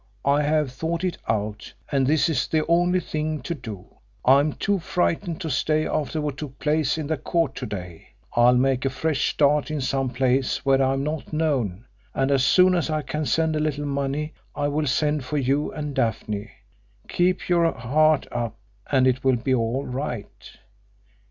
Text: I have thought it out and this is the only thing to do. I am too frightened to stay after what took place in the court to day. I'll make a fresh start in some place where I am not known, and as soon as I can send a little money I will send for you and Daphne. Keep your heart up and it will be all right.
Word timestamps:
I 0.25 0.41
have 0.41 0.71
thought 0.71 1.03
it 1.03 1.19
out 1.27 1.71
and 1.91 2.07
this 2.07 2.27
is 2.27 2.47
the 2.47 2.65
only 2.65 2.99
thing 2.99 3.39
to 3.43 3.53
do. 3.53 3.85
I 4.25 4.39
am 4.39 4.53
too 4.53 4.79
frightened 4.79 5.39
to 5.41 5.51
stay 5.51 5.85
after 5.87 6.19
what 6.19 6.37
took 6.37 6.57
place 6.57 6.97
in 6.97 7.05
the 7.05 7.17
court 7.17 7.53
to 7.57 7.67
day. 7.67 8.07
I'll 8.35 8.55
make 8.55 8.83
a 8.83 8.89
fresh 8.89 9.29
start 9.31 9.69
in 9.69 9.79
some 9.79 10.09
place 10.09 10.65
where 10.65 10.81
I 10.81 10.93
am 10.93 11.03
not 11.03 11.31
known, 11.31 11.85
and 12.15 12.31
as 12.31 12.43
soon 12.43 12.73
as 12.73 12.89
I 12.89 13.03
can 13.03 13.27
send 13.27 13.55
a 13.55 13.59
little 13.59 13.85
money 13.85 14.33
I 14.55 14.69
will 14.69 14.87
send 14.87 15.23
for 15.23 15.37
you 15.37 15.71
and 15.71 15.93
Daphne. 15.93 16.49
Keep 17.07 17.47
your 17.47 17.71
heart 17.71 18.25
up 18.31 18.57
and 18.91 19.05
it 19.05 19.23
will 19.23 19.35
be 19.37 19.53
all 19.53 19.85
right. 19.85 20.53